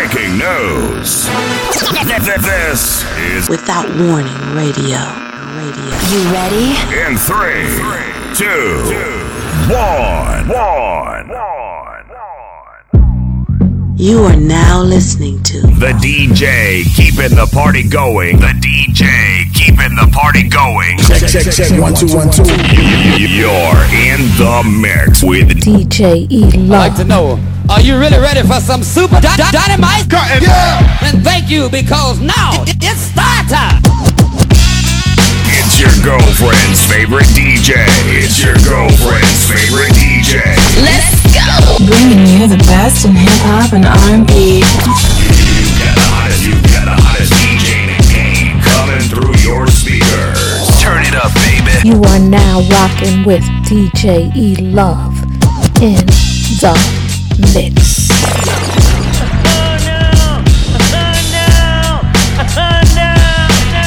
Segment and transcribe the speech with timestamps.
[0.00, 1.28] Breaking news.
[2.40, 4.96] This is Without Warning Radio.
[5.60, 5.92] Radio.
[6.08, 6.72] You ready?
[7.04, 7.68] in three,
[8.34, 8.80] two,
[9.68, 11.28] one, one.
[13.96, 18.38] You are now listening to The DJ keeping the party going.
[18.38, 20.96] The DJ keeping the party going.
[20.98, 21.70] Check, check, check.
[21.80, 22.44] One, two, one, two.
[23.20, 28.40] You're in the mix with DJ E I'd like to know, are you really ready
[28.42, 30.08] for some super dy- dy- dynamite?
[30.40, 30.80] Yeah.
[31.04, 33.82] Then thank you because now it's start time.
[35.52, 37.76] It's your girlfriend's favorite DJ.
[38.16, 40.40] It's your girlfriend's favorite DJ.
[41.78, 44.58] Bringing you the best in hip hop and R&B.
[44.58, 44.64] You
[45.78, 50.36] got the hottest, you got the hottest DJ in the game coming through your speakers.
[50.82, 51.70] Turn it up, baby.
[51.86, 55.16] You are now rocking with DJ E Love
[55.80, 56.04] in
[56.60, 56.74] the
[57.54, 58.10] mix.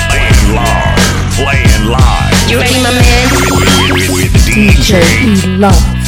[0.10, 1.04] Playing live,
[1.38, 2.50] playing live.
[2.50, 3.28] You ready, my man?
[3.38, 3.52] With,
[3.92, 5.04] with, with DJ DJ.
[5.28, 6.04] E Love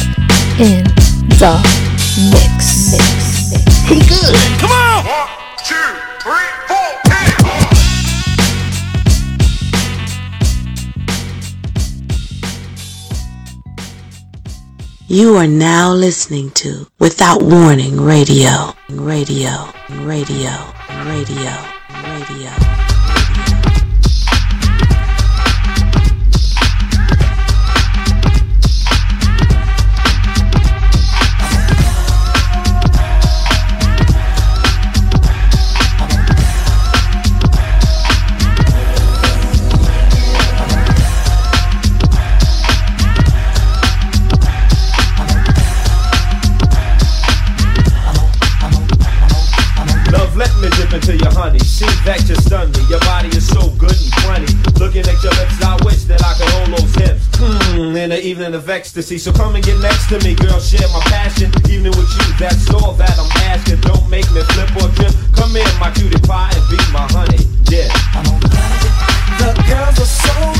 [0.58, 0.95] in
[1.38, 1.52] the
[2.30, 2.92] mix.
[2.92, 4.26] mix.
[4.58, 5.04] Come on!
[5.04, 5.28] One,
[5.64, 5.76] two,
[6.22, 6.96] three, four,
[15.08, 18.74] You are now listening to Without Warning Radio.
[18.88, 19.72] Radio.
[19.90, 20.72] Radio.
[21.04, 21.52] Radio.
[22.04, 22.52] Radio.
[22.52, 22.75] Love,
[58.66, 59.16] of ecstasy.
[59.16, 60.58] So come and get next to me, girl.
[60.58, 61.52] Share my passion.
[61.70, 63.80] Evening with you, that's all that I'm asking.
[63.80, 65.14] Don't make me flip or trip.
[65.34, 67.46] Come in, my cutie pie, and be my honey.
[67.70, 67.86] Yeah.
[69.38, 70.55] The girls are so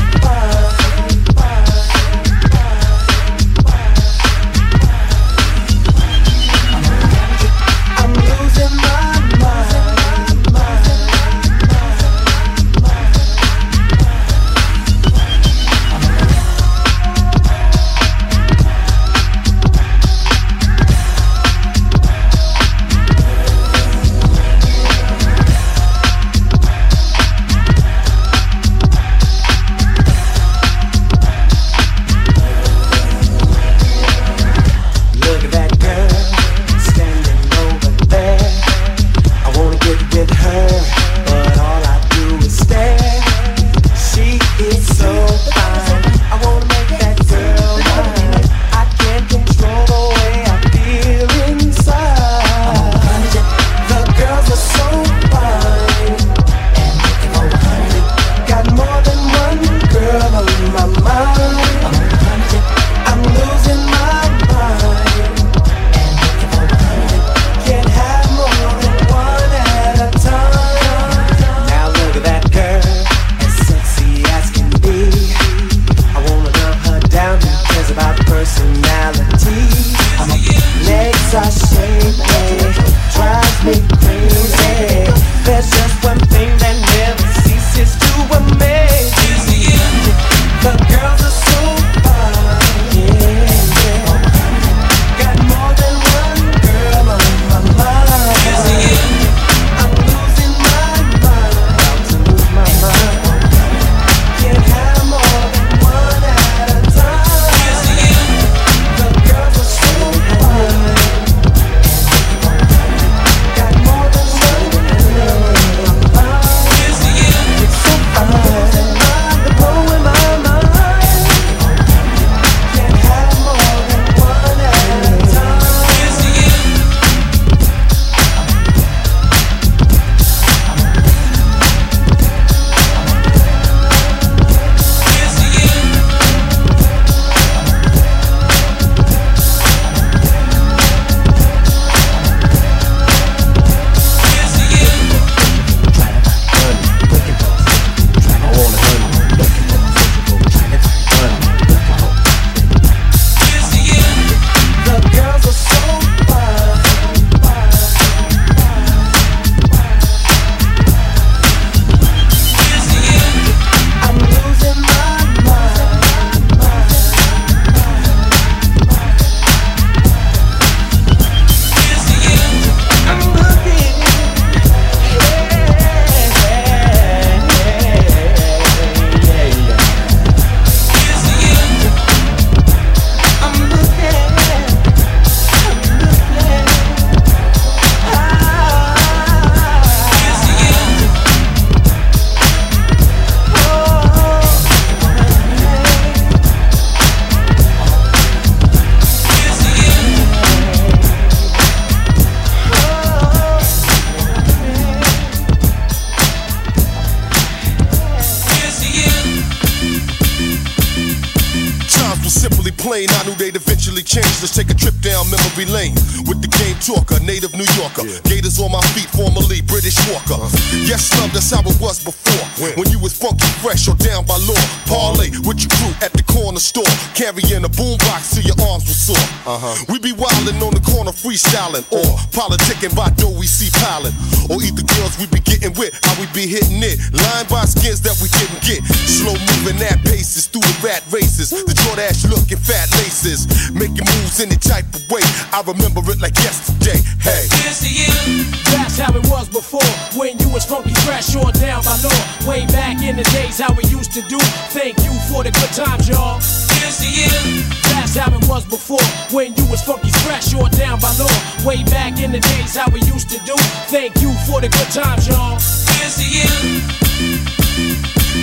[218.03, 218.21] Yorker.
[218.29, 220.37] Gators on my feet, formerly British Walker.
[220.85, 222.45] Yes, love, that's how it was before.
[222.77, 224.59] When you was funky, fresh, or down by law.
[224.85, 226.23] Parlay with your crew at the
[226.57, 229.27] corner store, carrying a boombox till your arms were sore.
[229.45, 229.85] Uh-huh.
[229.89, 234.13] We be wildin' on the corner, freestyling, or politicking by dough we see piling.
[234.49, 236.97] Or either girls we be getting with, how we be hitting it.
[237.13, 238.81] Line by skins that we didn't get.
[239.05, 241.51] Slow moving at paces through the rat races.
[241.51, 243.45] The Jordache looking fat laces.
[243.71, 245.25] Making moves any type of way.
[245.53, 246.97] I remember it like yesterday.
[247.21, 247.45] Hey.
[247.61, 248.47] Here's to you.
[248.73, 249.91] That's how it was before.
[250.17, 252.21] When you was funky fresh or down by law.
[252.47, 254.39] Way back in the days how we used to do.
[254.73, 256.39] Thank you for the good times, y'all.
[256.79, 257.63] Here's to you.
[257.91, 259.03] That's how it was before.
[259.35, 261.37] When you was funky fresh or down by law.
[261.65, 263.55] Way back in the days how we used to do.
[263.89, 265.59] Thank you for the good times, y'all.
[265.97, 267.56] Here's to you.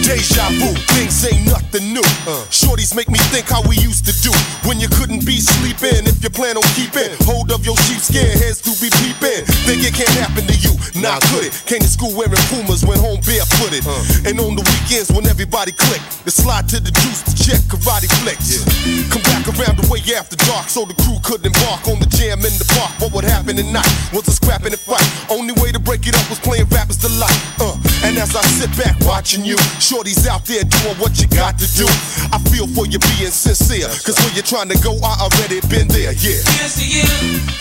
[0.05, 2.05] Deja vu, things ain't nothing new.
[2.53, 4.29] Shorties make me think how we used to do
[4.69, 6.05] when you couldn't be sleeping.
[6.05, 9.97] If you plan on keeping hold of your sheepskin heads to be peeping, think it
[9.97, 10.77] can't happen to you.
[11.01, 11.56] Nah, could it?
[11.65, 13.81] Came to school wearing Pumas, went home barefooted.
[14.29, 18.12] And on the weekends when everybody clicked, the slide to the juice to check karate
[18.21, 18.61] flicks.
[19.09, 22.45] Come back around the way after dark so the crew could embark on the jam
[22.45, 22.93] in the park.
[23.01, 25.05] What would happen at night was a scrapping and fight.
[25.33, 27.41] Only way to break it up was playing rappers delight.
[27.56, 27.73] Uh,
[28.05, 31.67] and as I sit back watching you, shorties out there doing what you got to
[31.73, 31.89] do.
[32.31, 35.89] I feel for you being sincere, cause where you're trying to go, I already been
[35.89, 36.45] there, yeah.
[36.61, 37.09] Here's to you.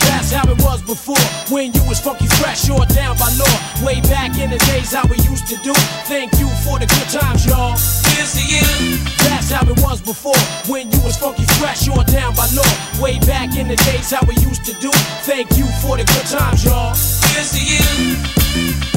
[0.04, 1.24] That's how it was before.
[1.48, 3.56] When you was funky fresh or down by law.
[3.84, 5.72] Way back in the days how we used to do.
[6.04, 7.76] Thank you for the good times, y'all.
[8.12, 8.64] Here's to you.
[9.24, 10.38] That's how it was before.
[10.68, 12.68] When you was funky fresh or down by law.
[13.00, 14.90] Way back in the days how we used to do.
[15.24, 16.94] Thank you for the good times, y'all.
[17.32, 18.93] Here's to you.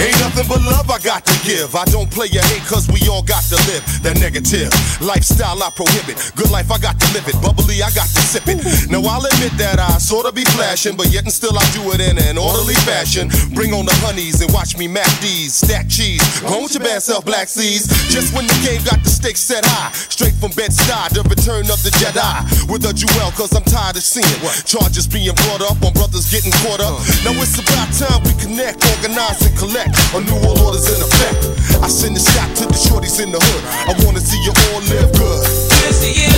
[0.00, 1.76] Ain't nothing but love I got to give.
[1.76, 4.72] I don't play your hate cause we all got to live that negative
[5.04, 6.16] lifestyle I prohibit.
[6.40, 7.36] Good life, I got to live it.
[7.44, 8.64] Bubbly, I got to sip it.
[8.88, 12.00] Now I'll admit that I sorta be flashing, but yet and still I do it
[12.00, 13.28] in an orderly fashion.
[13.52, 15.52] Bring on the honeys and watch me mac these.
[15.52, 16.24] Stack cheese.
[16.40, 17.84] Go with your bad self, Black Seas.
[18.08, 19.92] Just when the game got the stakes set high.
[19.92, 22.32] Straight from Bed-Stuy, the return of the Jedi.
[22.72, 26.56] With a jewel, cause I'm tired of seeing charges being brought up on brothers getting
[26.64, 27.04] caught up.
[27.20, 29.89] Now it's about time we connect, organize, and collect.
[30.14, 31.82] A new world order's in effect.
[31.82, 33.62] I send a shot to the shorties in the hood.
[33.90, 35.46] I wanna see you all live good.
[35.82, 36.34] Here's to you.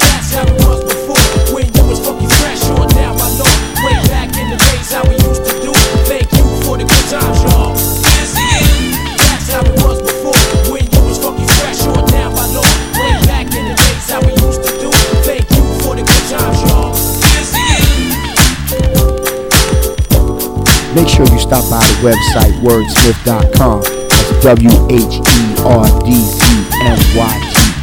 [0.00, 1.54] That's how it was before.
[1.54, 3.52] When you was funky fresh or down by law.
[3.84, 5.72] Way back in the days how we used to do.
[6.08, 7.95] Thank you for the good times, y'all.
[21.06, 23.80] Make sure you stop by the website wordsmith.com.
[24.10, 26.42] That's W H E R D Z
[26.82, 27.34] M Y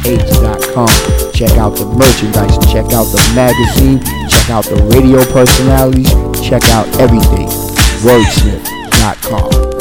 [0.04, 0.88] T H.com.
[1.32, 6.12] Check out the merchandise, check out the magazine, check out the radio personalities,
[6.46, 7.48] check out everything.
[8.04, 9.73] Wordsmith.com.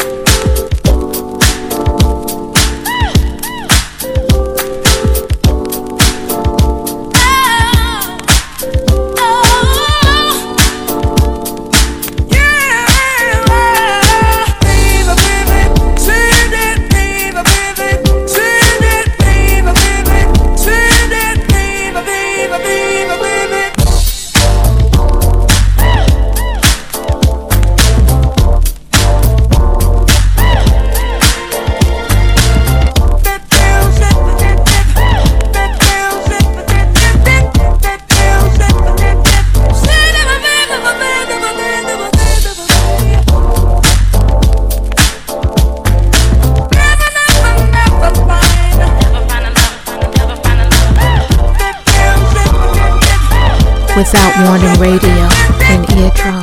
[54.03, 55.29] Without Warning Radio
[55.71, 56.42] and eardrums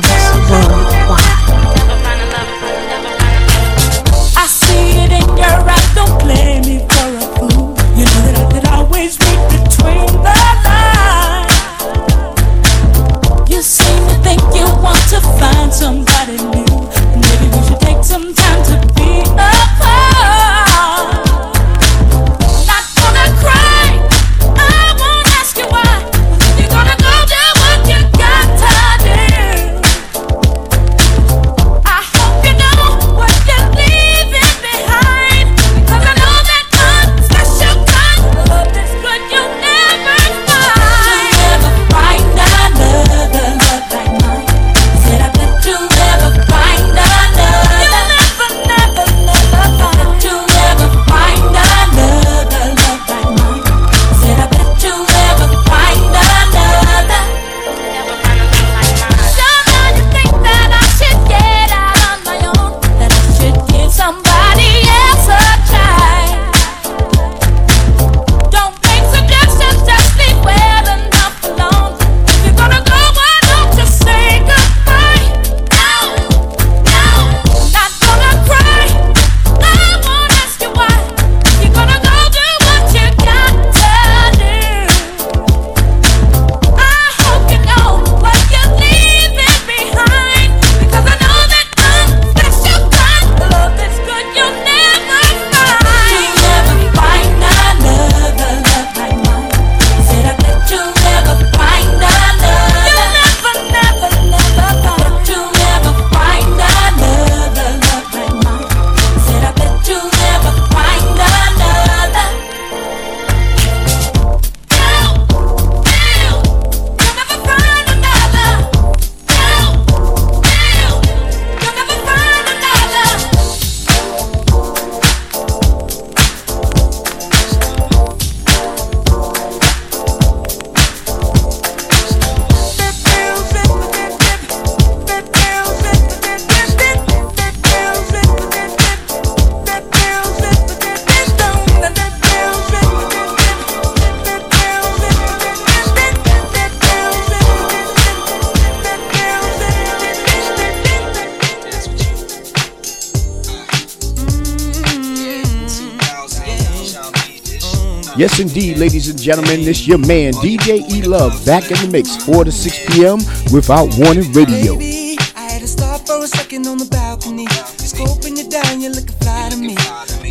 [158.21, 162.23] Yes, indeed, ladies and gentlemen, this your man, DJ E Love, back in the mix,
[162.23, 163.17] 4 to 6 p.m.
[163.51, 164.77] without warning radio.
[164.77, 167.47] Baby, I had to stop for a second on the balcony.
[167.81, 169.75] Scoping you down, you're looking fly to me.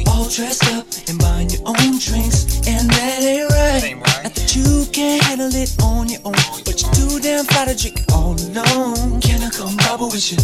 [0.07, 3.99] All dressed up and buying your own drinks, and that ain't right.
[4.23, 7.75] Not that you can't handle it on your own, but you're too damn fly to
[7.75, 9.21] drink all alone.
[9.21, 10.39] Can I come bubble with you?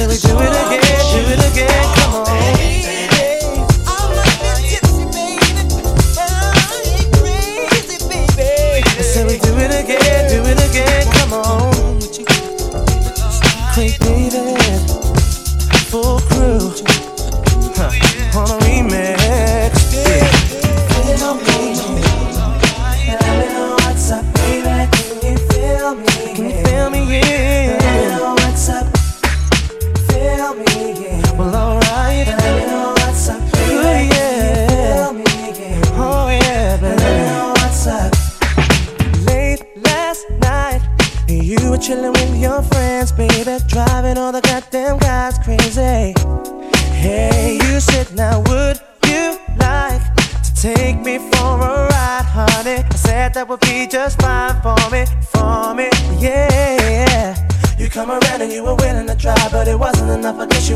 [0.00, 0.80] till we do it again,
[1.12, 1.99] do it again.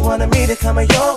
[0.04, 1.13] wanted me to come and your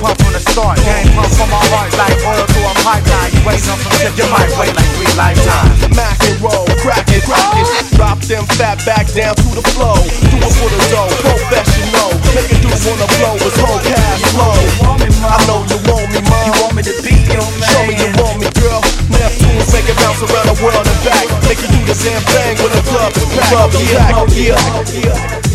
[0.00, 3.30] pump from the start, game pump from my heart like oil through a pipeline.
[3.36, 5.76] You wait up from you might wait like three lifetimes.
[5.92, 7.68] Mac and roll, crack it, crack it.
[7.94, 10.00] Drop them fat back down to the flow.
[10.00, 12.10] Do it for the dough, professional.
[12.32, 14.56] Make a dude wanna blow his whole cash flow.
[15.20, 16.48] I know you want me, mom.
[16.48, 17.68] You want me to be your man.
[17.68, 18.80] Show me you want me, girl.
[19.12, 21.28] Neptune make it bounce around the world and back.
[21.44, 23.12] Make you do the same thing with the club.
[23.52, 24.56] Club, yeah,
[24.96, 25.49] yeah.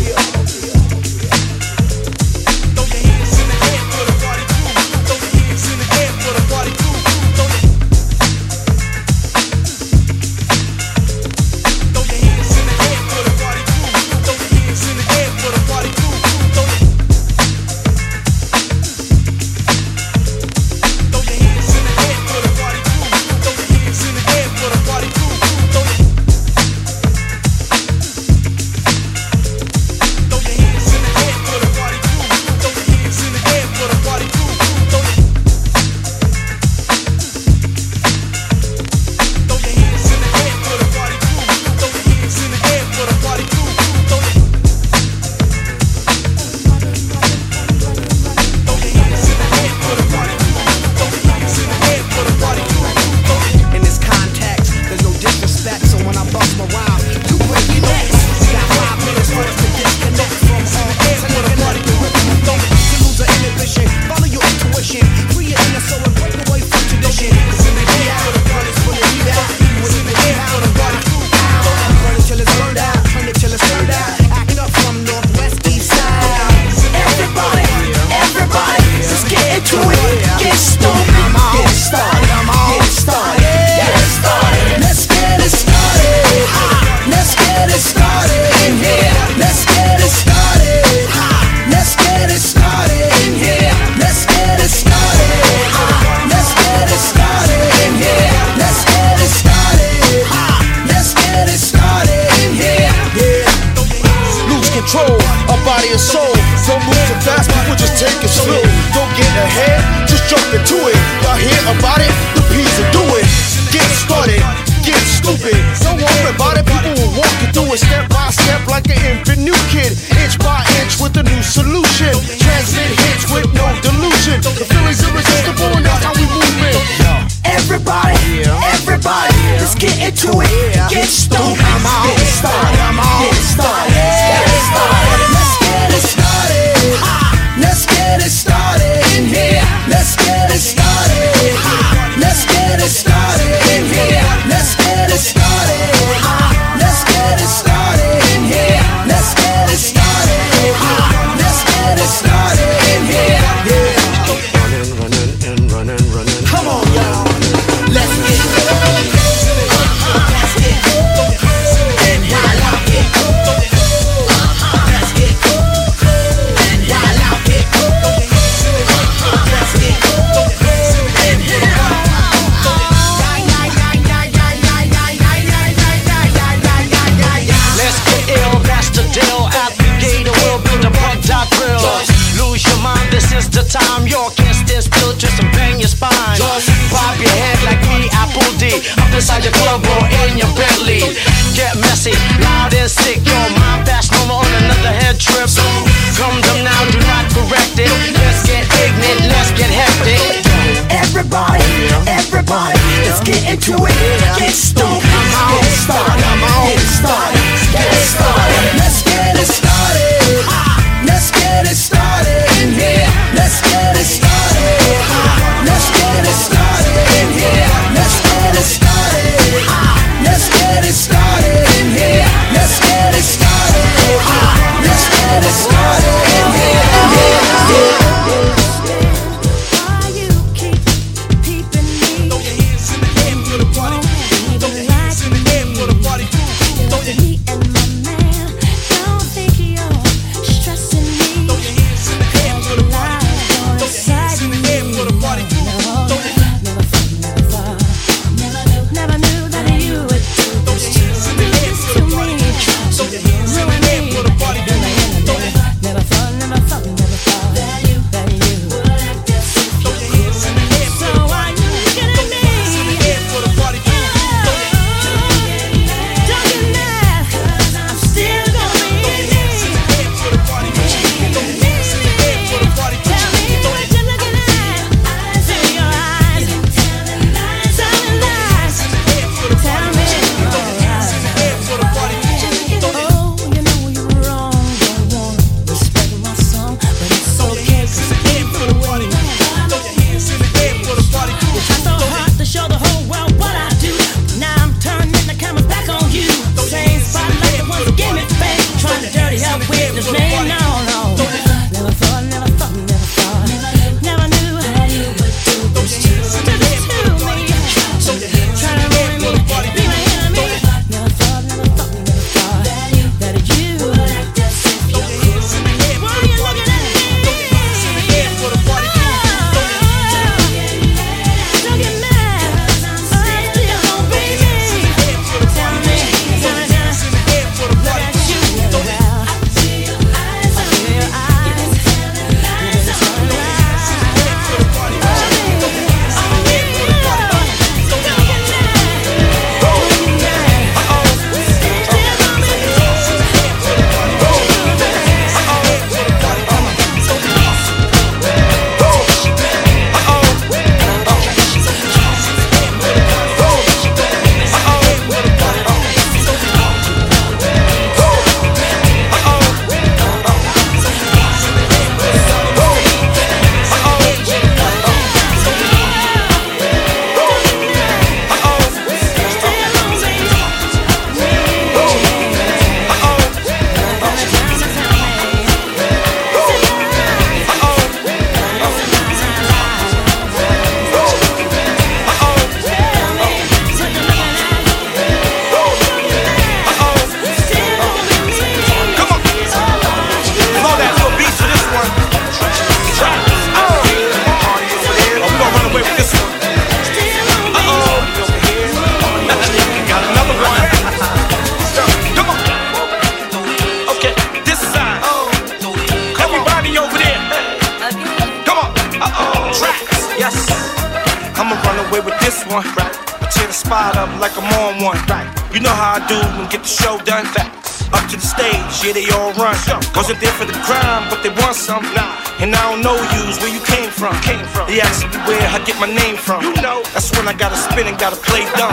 [427.76, 428.72] spinning, gotta play dumb.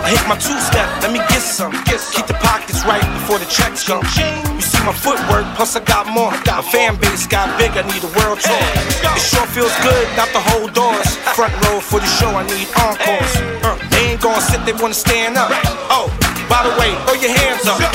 [0.00, 1.72] I hit my two step, let me get some.
[2.16, 4.00] Keep the pockets right before the checks come.
[4.00, 6.32] You see my footwork, plus I got more.
[6.48, 8.64] My fan base got big, I need a world tour.
[9.04, 11.08] It sure feels good, not the whole doors.
[11.36, 13.32] Front row for the show, I need encores.
[13.60, 15.52] Uh, they ain't gonna sit, they wanna stand up.
[15.92, 16.08] Oh,
[16.48, 17.87] by the way, throw your hands up.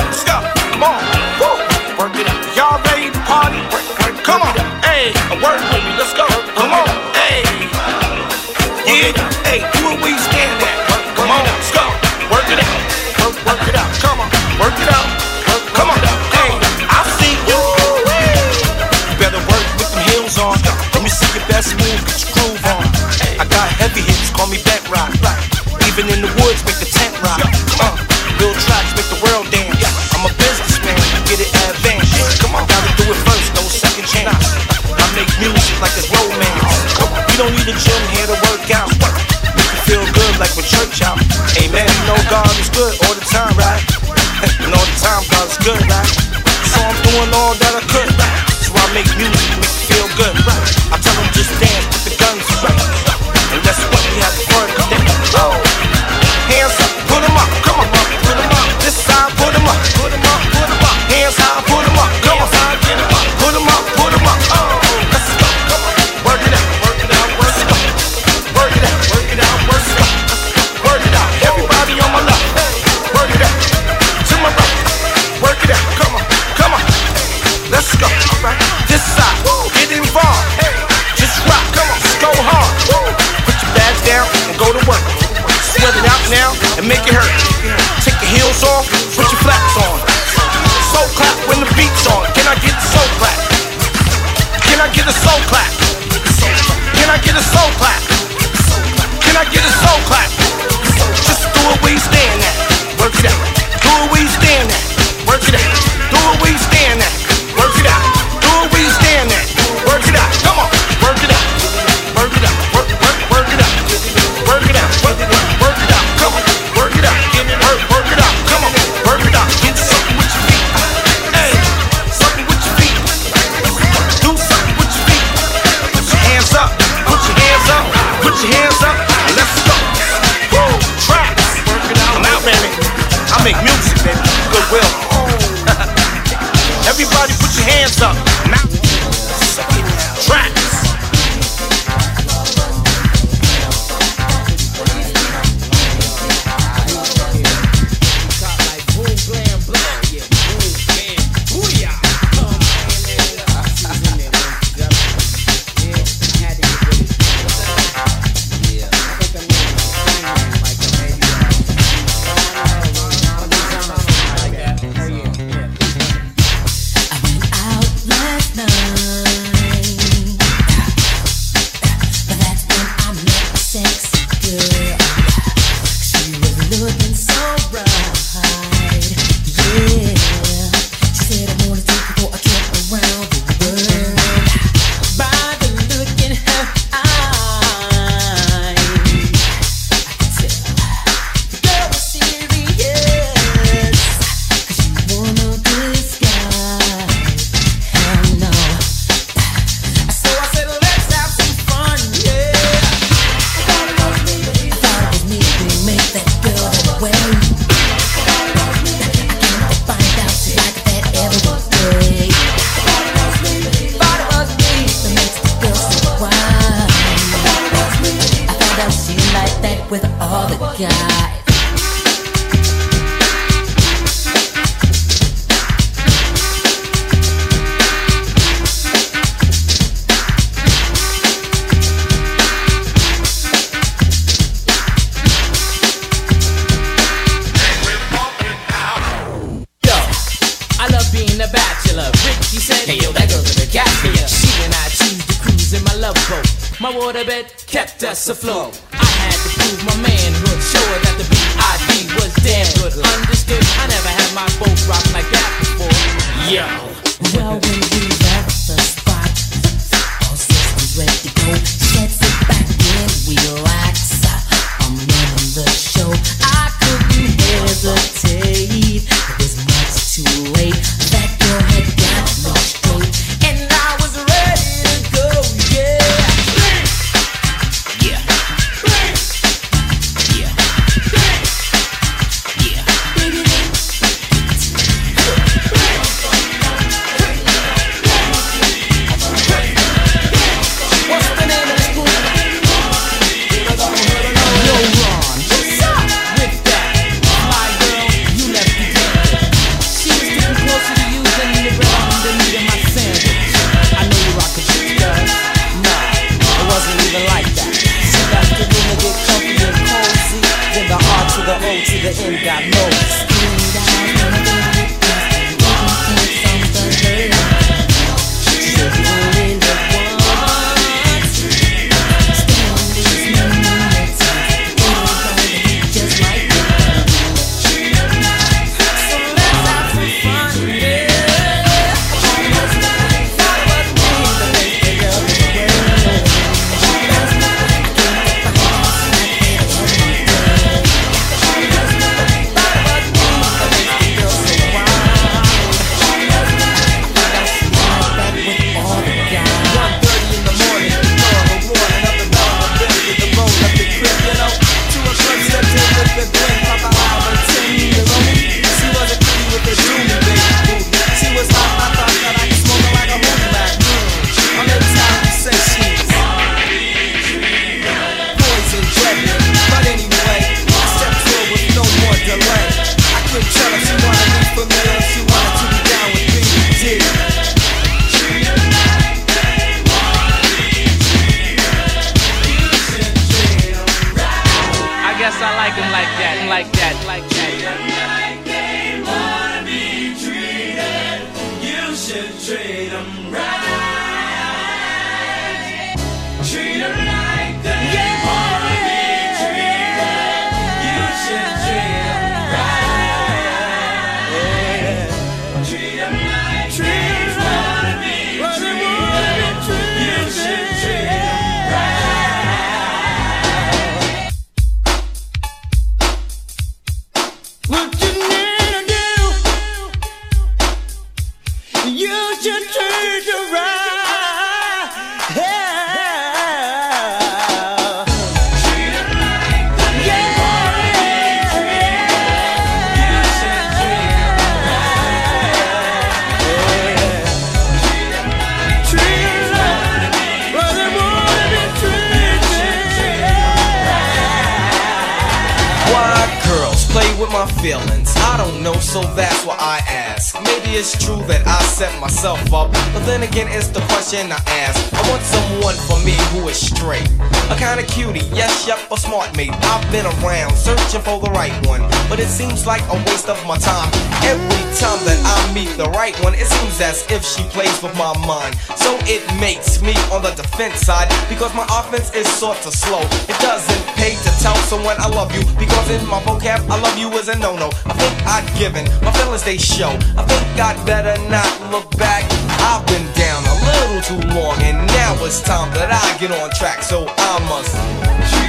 [472.64, 473.02] Sorta slow.
[473.28, 476.98] It doesn't pay to tell someone I love you because in my vocab, I love
[476.98, 477.68] you is a no no.
[477.86, 479.90] I think I'd given my feelings they show.
[480.18, 482.24] I think I'd better not look back.
[482.64, 486.50] I've been down a little too long, and now it's time that I get on
[486.52, 486.84] track.
[486.84, 488.43] So I must.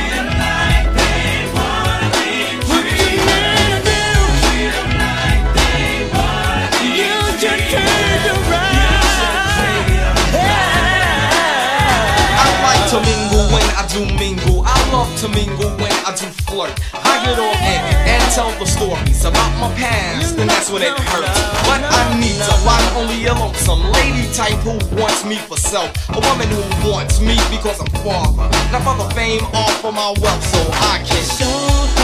[12.95, 14.62] To mingle when I do mingle.
[14.64, 16.70] I love to mingle when I do flirt.
[16.95, 20.95] I get on in and tell the stories about my past, and that's when it
[21.11, 21.38] hurts.
[21.66, 25.90] But I need to find only a lonesome lady type who wants me for self.
[26.11, 28.47] A woman who wants me because I'm father.
[28.70, 30.62] Not for the fame or for my wealth, so
[30.95, 32.03] I can show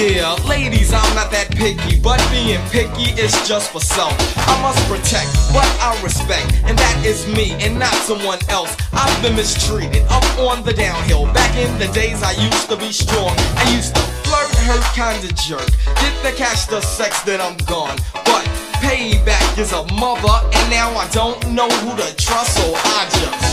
[0.00, 4.16] Yeah, ladies, I'm not that picky, but being picky is just for self.
[4.48, 8.74] I must protect what I respect, and that is me and not someone else.
[8.92, 11.26] I've been mistreated up on the downhill.
[11.36, 13.36] Back in the days, I used to be strong.
[13.60, 15.68] I used to flirt, hurt, kinda jerk.
[16.00, 17.96] Get the cash, the sex, then I'm gone.
[18.24, 18.48] But
[18.80, 23.52] payback is a mother, and now I don't know who to trust, so I just.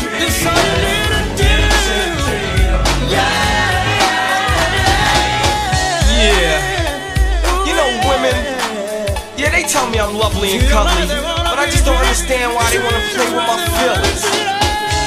[0.00, 0.93] You need to do.
[9.94, 13.26] Me I'm lovely and cuddly, but I just don't understand why they want to play
[13.30, 14.22] with my feelings.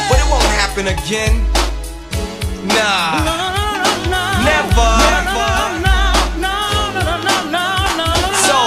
[0.08, 1.44] But it won't happen again.
[2.72, 3.20] Nah.
[4.48, 4.92] Never.
[8.48, 8.58] So,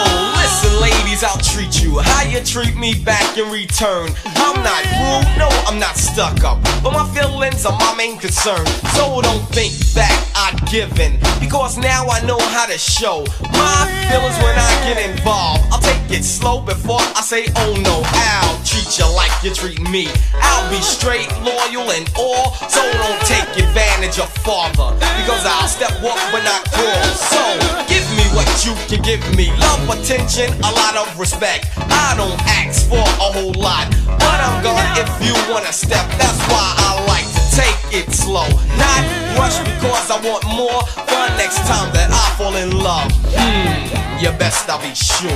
[0.41, 1.60] listen, ladies, I'll treat
[1.91, 4.11] you how you treat me back in return.
[4.36, 6.62] I'm not rude, no, I'm not stuck up.
[6.82, 8.64] But my feelings are my main concern.
[8.95, 11.18] So don't think that I'd given.
[11.41, 13.78] Because now I know how to show my
[14.11, 15.64] feelings when I get involved.
[15.72, 19.80] I'll take it slow before I say, oh no, I'll treat you like you treat
[19.91, 20.09] me.
[20.43, 22.55] I'll be straight, loyal, and all.
[22.68, 24.95] So don't take advantage of father.
[25.18, 27.05] Because I'll step up when I crawl.
[27.30, 27.43] So
[27.88, 29.51] give me what you can give me.
[29.59, 31.66] Love, attention, a lot of respect.
[31.89, 33.89] I don't ask for a whole lot.
[34.07, 36.05] But I'm gone if you wanna step.
[36.20, 38.49] That's why I like to take it slow.
[38.76, 39.03] Not
[39.39, 40.85] rush because I want more.
[41.09, 43.11] For next time that I fall in love.
[43.33, 45.31] Hmm, you best I'll be sure.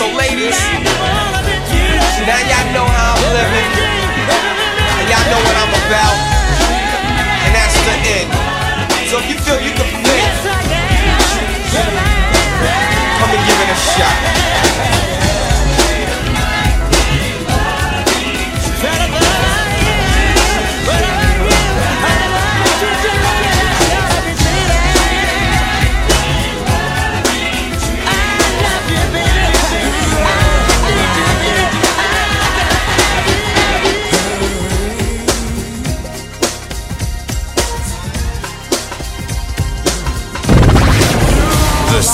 [0.00, 0.56] So ladies,
[2.24, 3.68] now y'all know how I'm living.
[4.96, 6.16] And y'all know what I'm about.
[7.44, 8.32] And that's the end.
[9.10, 10.24] So if you feel you can fit,
[13.20, 14.89] come and give it a shot.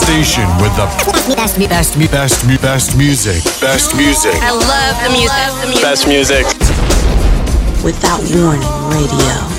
[0.07, 0.87] Station with the
[1.35, 3.43] best, best, best, best, best music.
[3.61, 4.35] Best music.
[4.37, 5.35] I love the music.
[5.61, 5.83] The music.
[5.83, 6.47] Best music.
[7.83, 9.56] Without Warning Radio.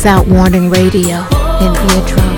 [0.00, 1.18] Without Warning Radio
[1.60, 2.29] in eardrums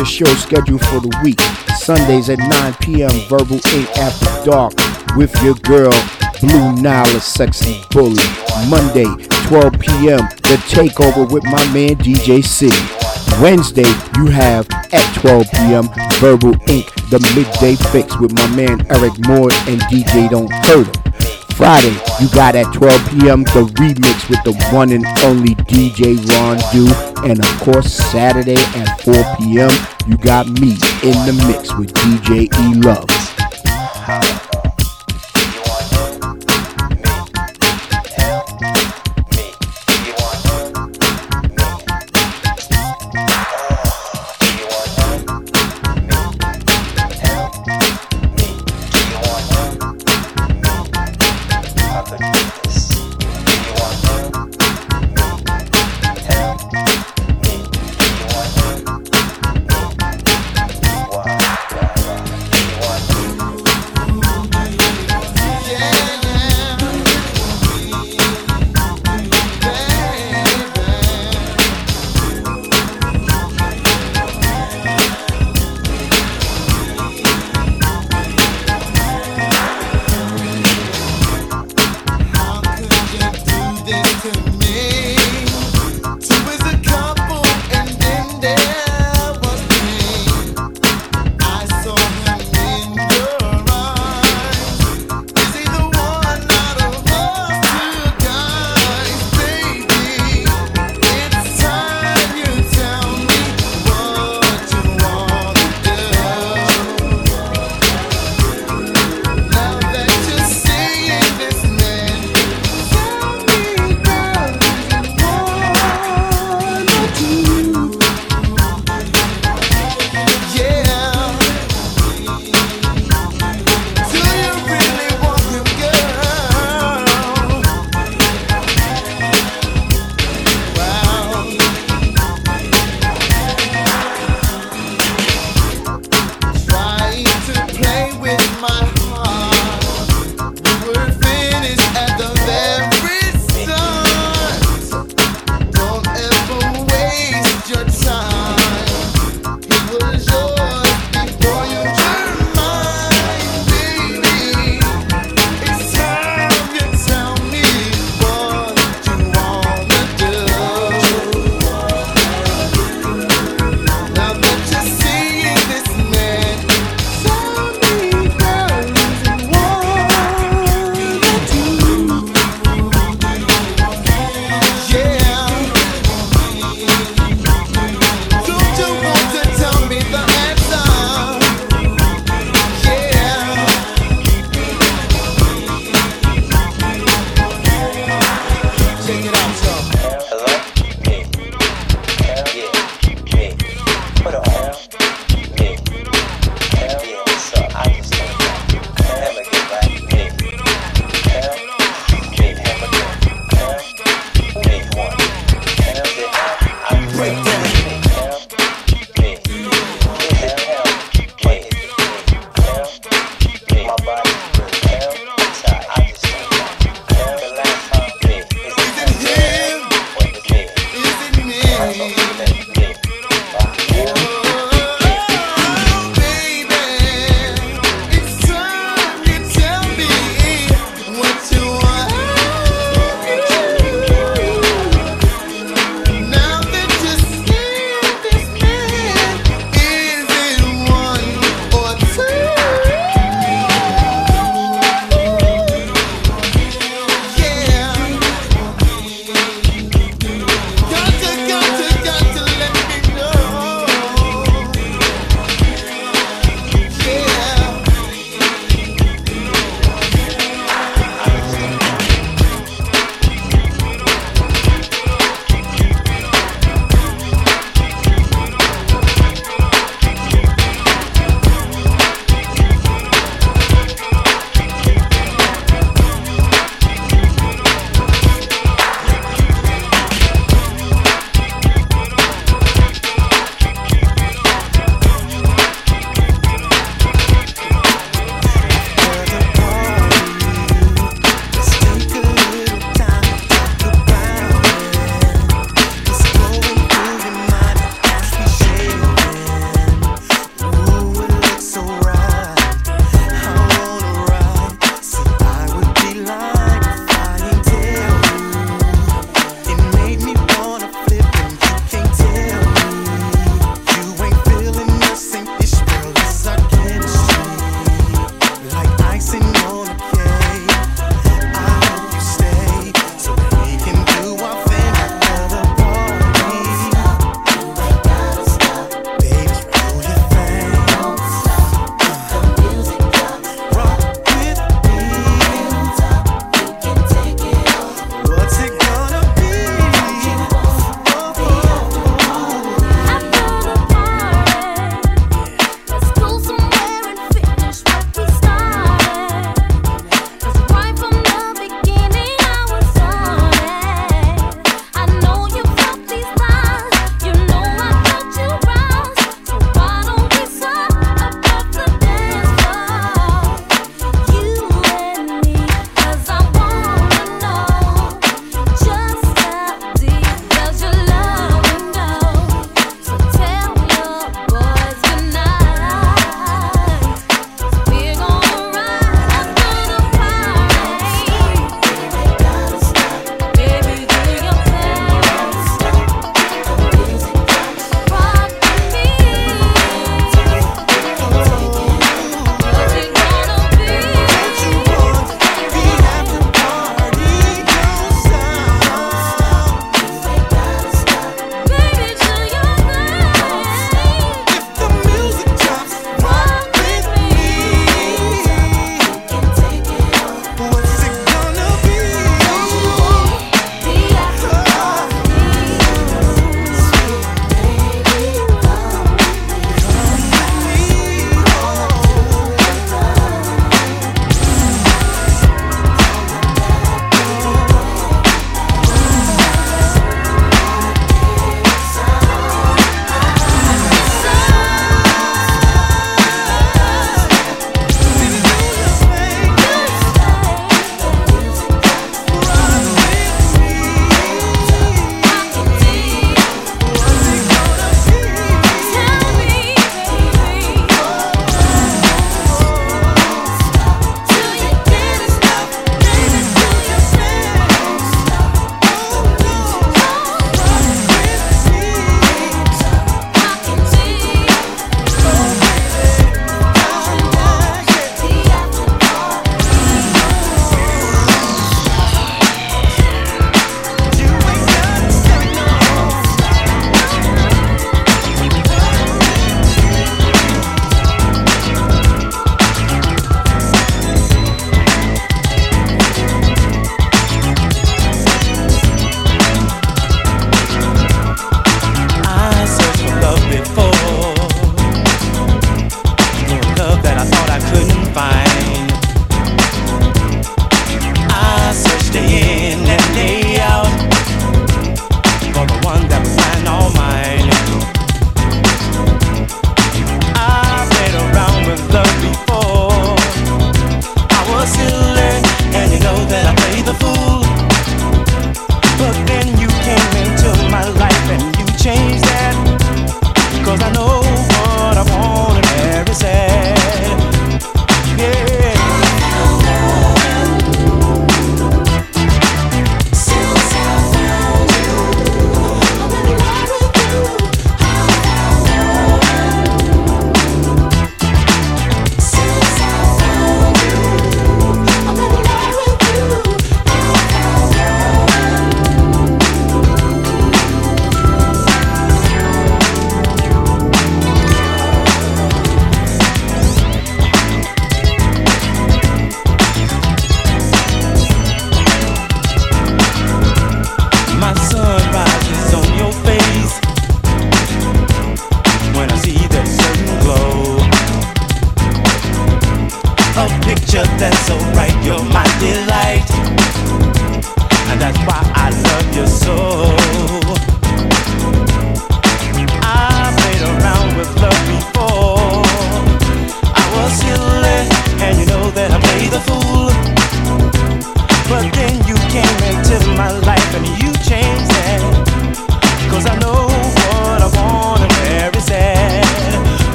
[0.00, 1.38] your show schedule for the week.
[1.76, 3.10] Sundays at 9 p.m.
[3.28, 4.72] Verbal Ink After Dark
[5.14, 5.92] with your girl
[6.40, 8.24] Blue Nile, sexy bully.
[8.68, 9.04] Monday,
[9.48, 10.24] 12 p.m.
[10.48, 12.80] The Takeover with my man DJ City.
[13.42, 15.88] Wednesday, you have at 12 p.m.
[16.18, 20.99] Verbal Ink, the midday fix with my man Eryk Moore and DJ Don't Hurt.
[21.60, 23.42] Friday, you got at 12 p.m.
[23.42, 26.88] the remix with the one and only DJ Ron Do.
[27.28, 29.70] And of course, Saturday at 4 p.m.,
[30.08, 30.70] you got me
[31.02, 34.39] in the mix with DJ E Love.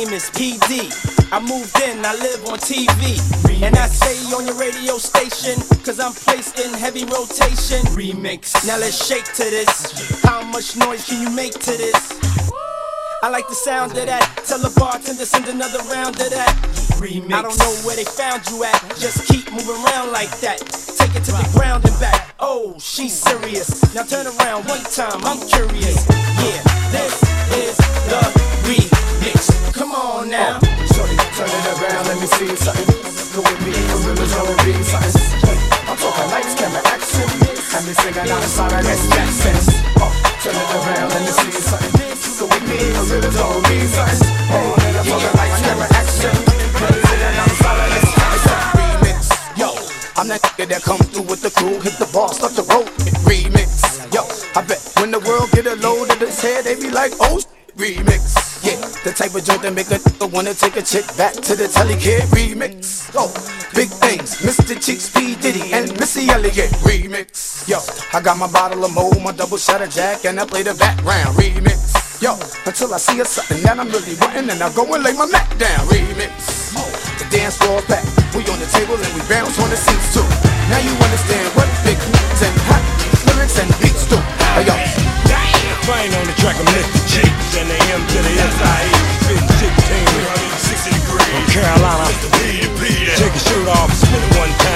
[0.00, 0.88] World famous PD.
[1.32, 3.20] I moved in, I live on TV.
[3.62, 7.84] And I stay on your radio station, cause I'm placed in heavy rotation.
[7.92, 10.22] Remix, now let's shake to this.
[10.22, 12.18] How much noise can you make to this?
[13.22, 14.24] I like the sound of that.
[14.46, 16.54] Tell the bartender send another round of that.
[16.96, 17.32] Remix.
[17.32, 18.80] I don't know where they found you at.
[18.96, 20.58] Just keep moving around like that.
[20.96, 22.34] Take it to the ground and back.
[22.40, 23.94] Oh, she's serious.
[23.94, 25.20] Now turn around one time.
[25.24, 26.08] I'm curious.
[26.40, 27.22] Yeah, this
[27.52, 27.76] is
[28.08, 28.49] the.
[29.80, 30.60] Come on now.
[30.92, 32.84] Shorty, turn it around, let me see something.
[33.32, 35.56] Go with me, for real, it's gonna be something.
[35.88, 37.24] I'm talking lights, camera, action.
[37.24, 39.56] And me singing out a song, let's Jackson.
[39.96, 40.12] Oh,
[40.44, 41.96] turn it around, let me see something.
[41.96, 44.28] Go with me, for real, gonna be something.
[44.52, 46.36] Oh, I'm talking lights, camera, action.
[46.36, 48.12] And me singing out a song, let's
[48.76, 49.32] remix.
[49.56, 49.72] Yo,
[50.20, 52.84] I'm that that come through with the crew, hit the bar, start to roll.
[53.24, 53.80] Remix.
[54.12, 57.16] Yo, I bet when the world get a load of this head, they be like,
[57.20, 57.40] oh,
[57.80, 58.60] remix.
[58.60, 58.76] Yeah,
[59.08, 61.66] the type of joint that make a nigga wanna take a chick back to the
[61.66, 62.28] telly kid.
[62.28, 63.08] Remix.
[63.16, 63.32] Oh,
[63.72, 64.76] big things, Mr.
[64.76, 65.34] Cheeks, P.
[65.40, 66.68] Diddy, and Missy Elliott.
[66.84, 67.64] Remix.
[67.64, 67.80] Yo,
[68.12, 70.74] I got my bottle of Mo, my double shot of Jack, and I play the
[70.74, 71.34] background.
[71.40, 72.20] Remix.
[72.20, 72.36] Yo,
[72.68, 75.24] until I see a something that I'm really wanting, and I go and lay my
[75.26, 75.80] Mac down.
[75.88, 76.76] Remix.
[76.76, 76.84] Oh,
[77.16, 78.04] the dance floor back.
[78.36, 80.22] We on the table and we bounce on the seats too.
[80.68, 82.84] Now you understand what big and hot
[83.26, 84.16] lyrics and beats do.
[84.54, 84.76] Hey yo,
[85.88, 86.99] Fine on the track, I'm.
[87.90, 91.26] M to the S-I-E, spitting 16, 360 degrees.
[91.26, 92.06] From Carolina,
[93.18, 94.69] take your shirt off, spin it one time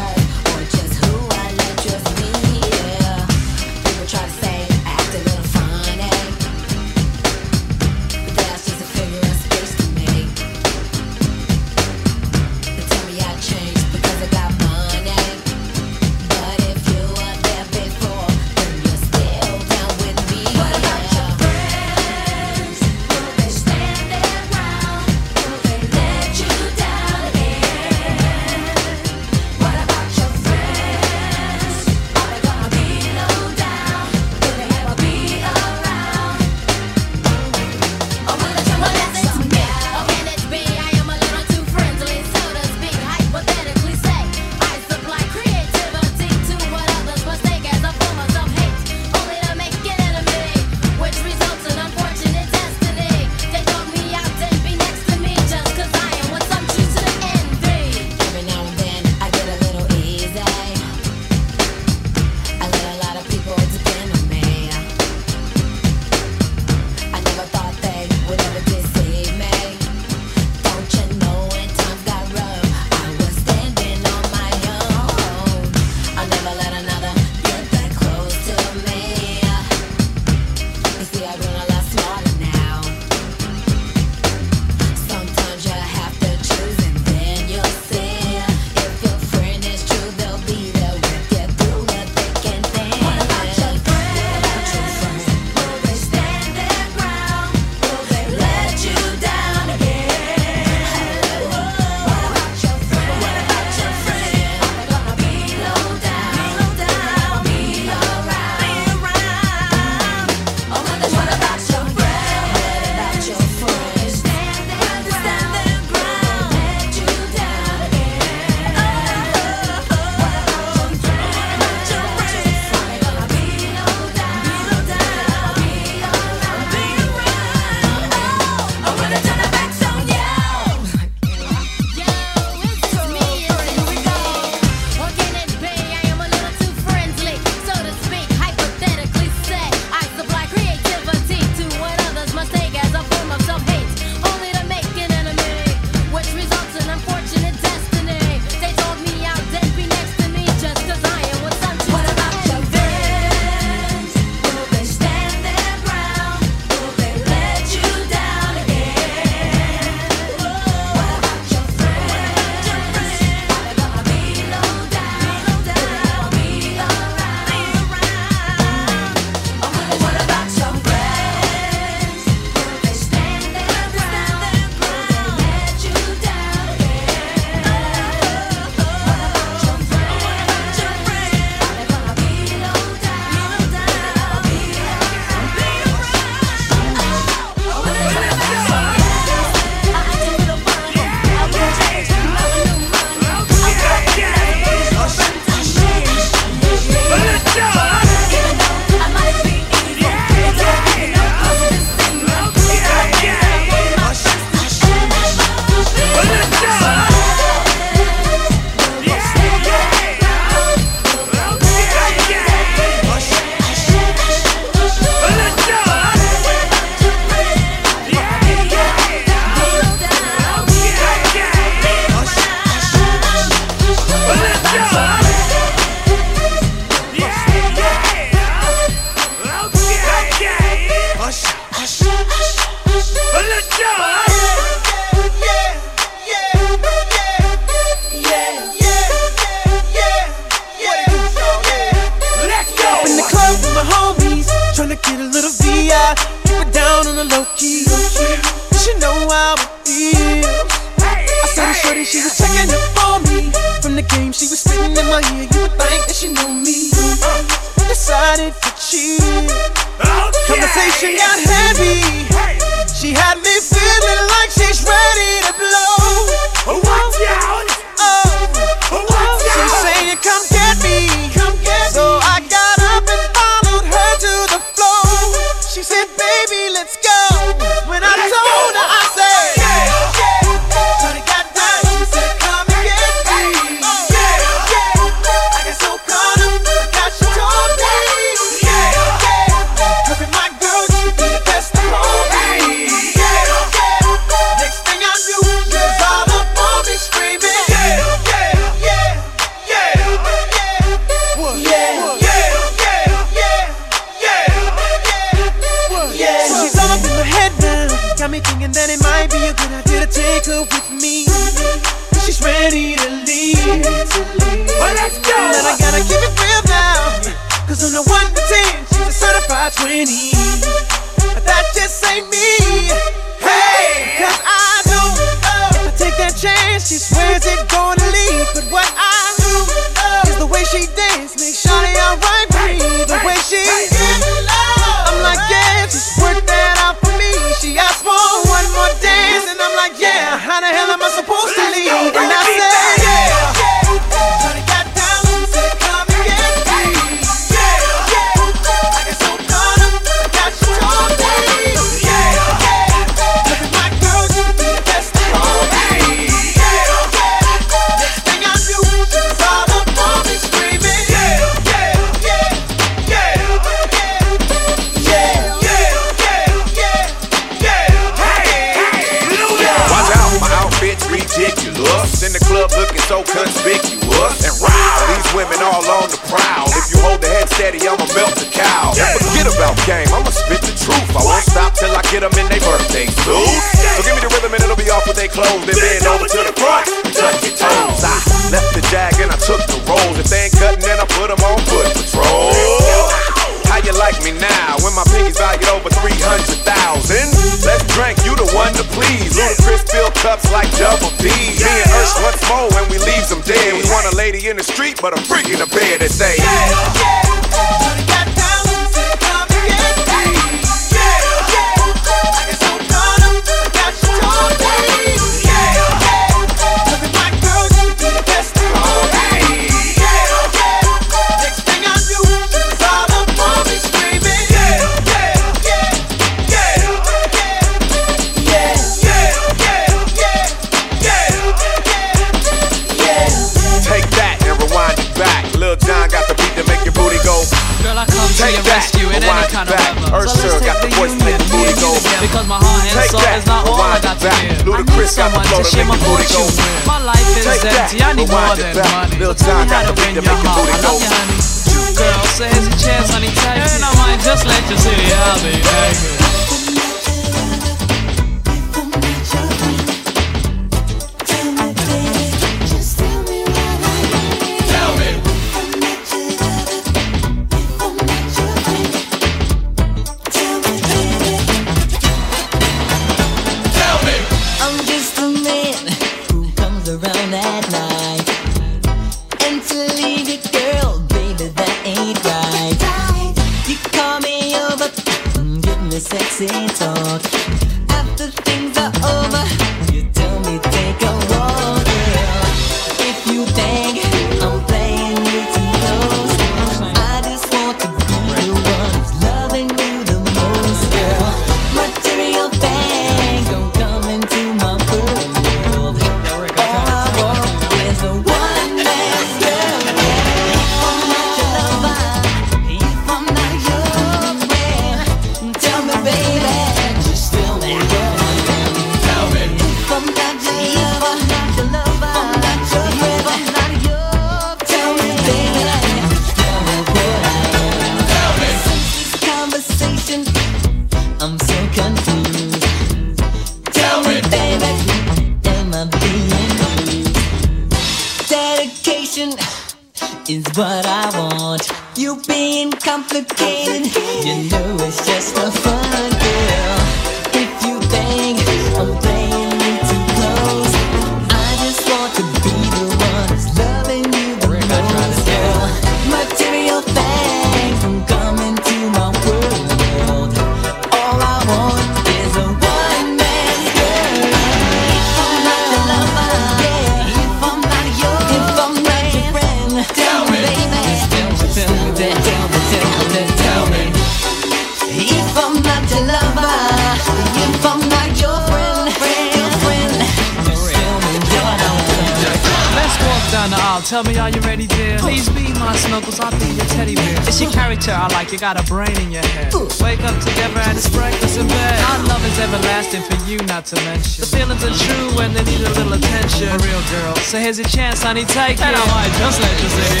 [597.31, 598.61] so here's a chance, honey, take it.
[598.61, 600.00] And I might just let you see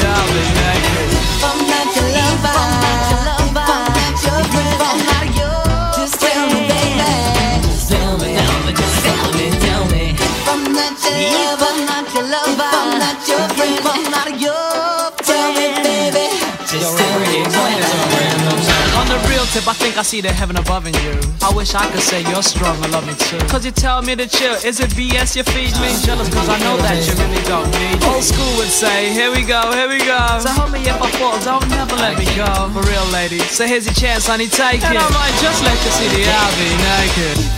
[20.01, 21.13] I see the heaven above in you.
[21.45, 23.37] I wish I could say you're strong and love you too.
[23.45, 24.55] Cause you tell me to chill.
[24.65, 25.93] Is it BS you feed me?
[26.01, 28.01] Jealous cause I know that you really don't need.
[28.09, 30.17] Old school would say, here we go, here we go.
[30.41, 32.49] So hold me if I fall, don't never let me go.
[32.73, 33.45] For real, lady.
[33.53, 34.89] So here's your chance, honey, take it.
[34.89, 37.50] And I might just let you see the I'll be naked.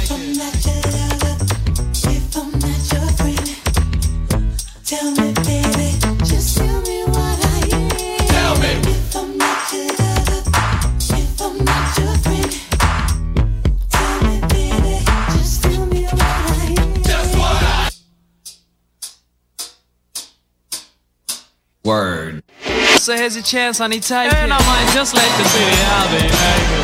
[23.44, 24.52] chance and he takes And.
[24.52, 26.83] I might just let the city have it.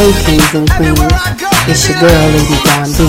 [0.00, 0.96] Hey kings and queens,
[1.68, 3.04] it's your girl Lady Don B.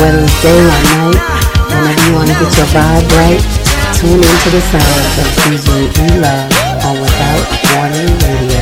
[0.00, 1.20] Whether it's day or night,
[1.68, 3.44] whenever you want to get your vibe right,
[3.92, 6.48] tune into the sounds of Choosing E Love
[6.88, 7.44] on Without
[7.76, 8.61] Warning Radio.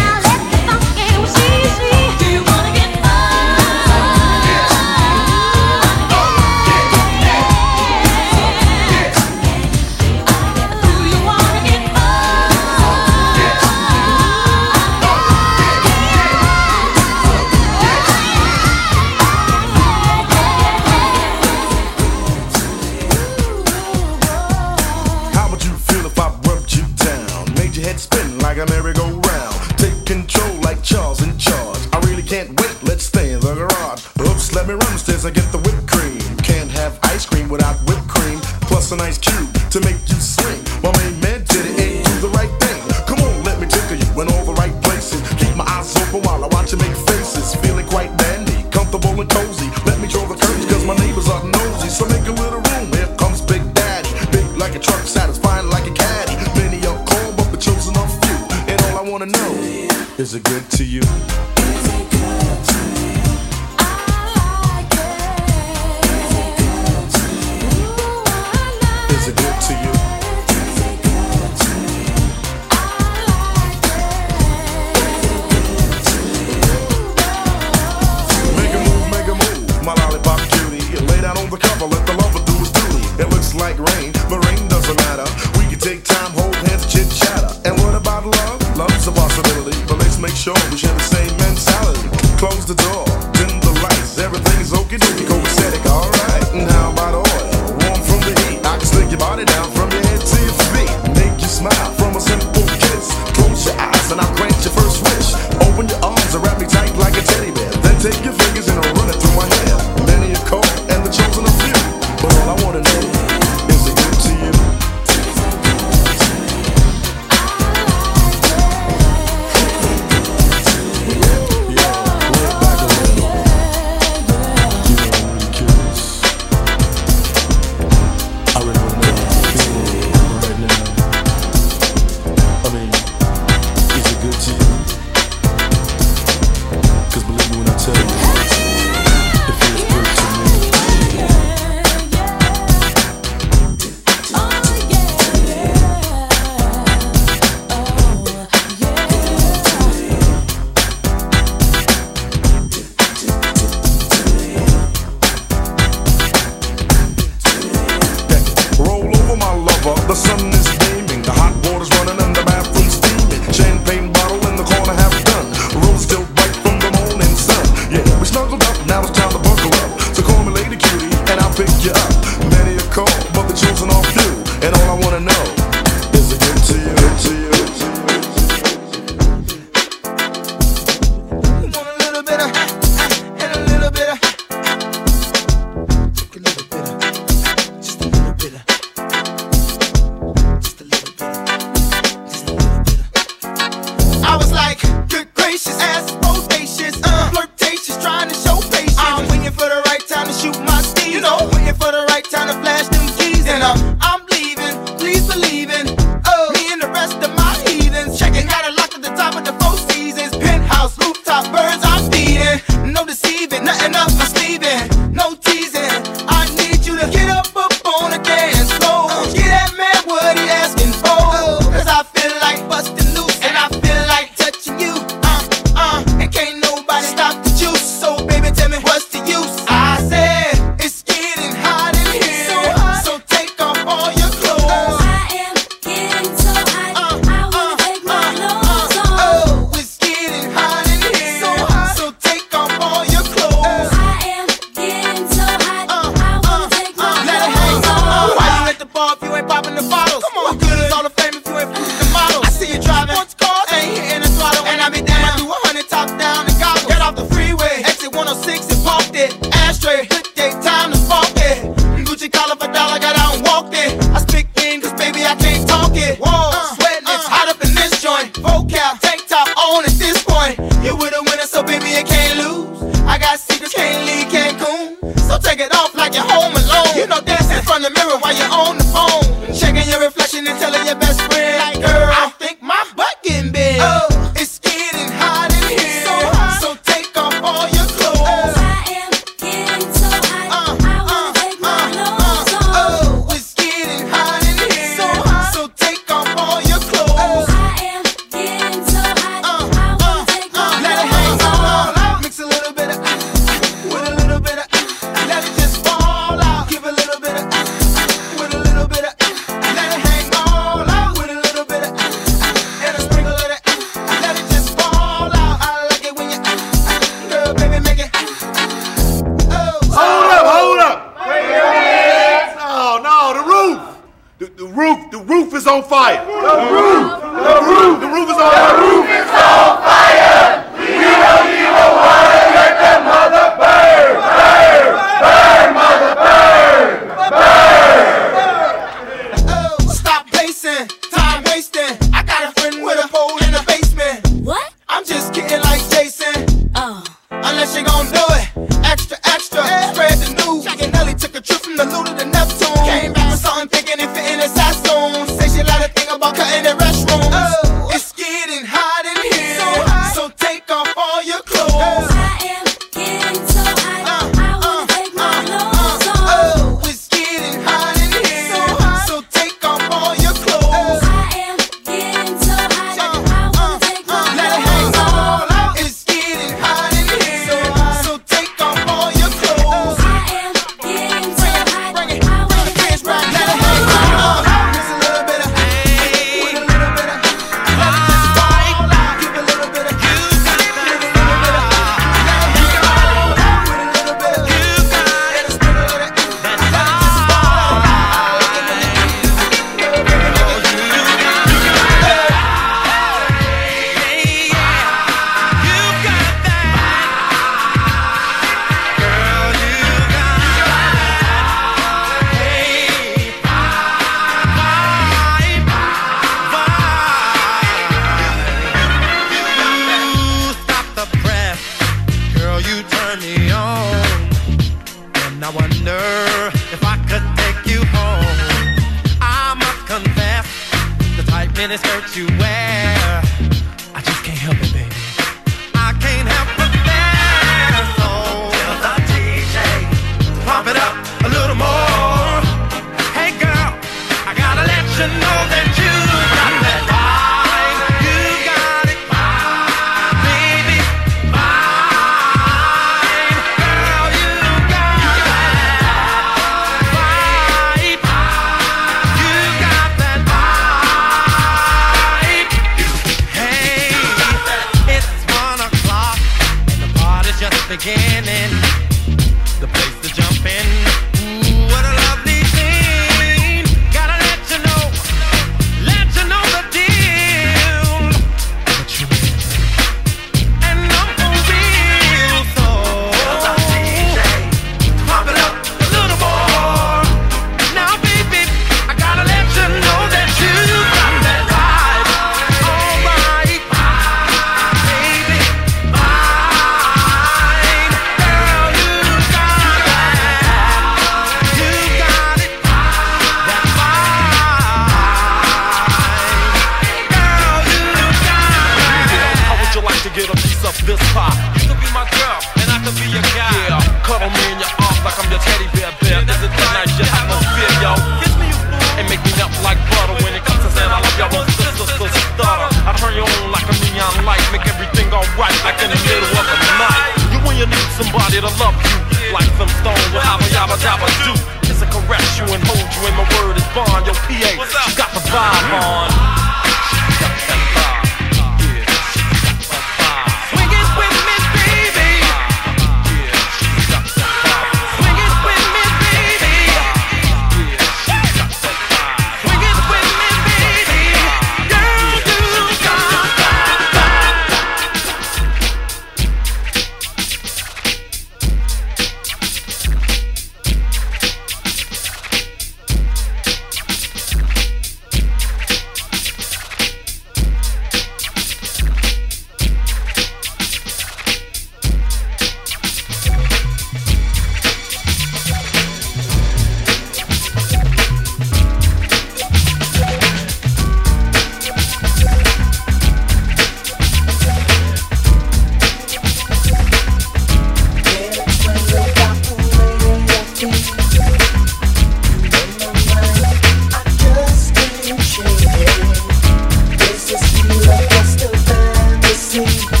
[599.53, 600.00] you.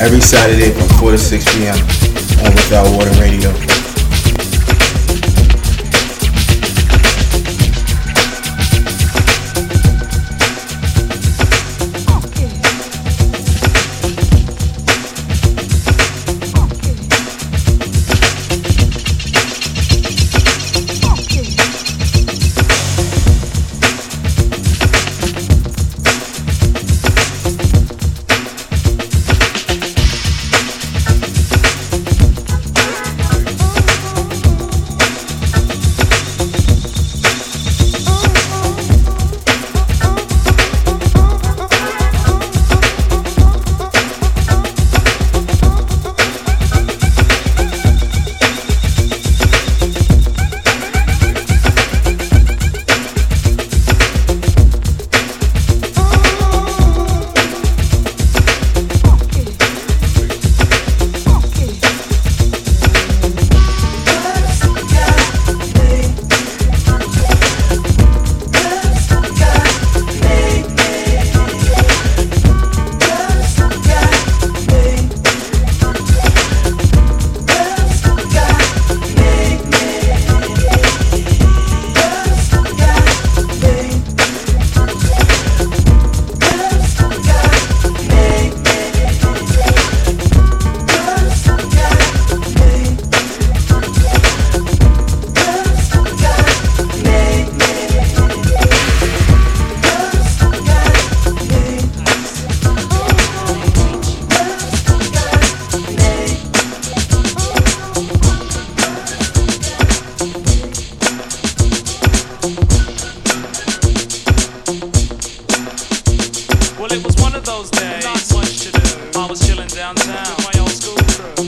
[0.00, 2.03] Every Saturday from 4 to 6 p.m.